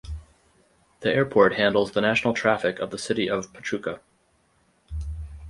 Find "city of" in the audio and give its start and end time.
2.97-3.53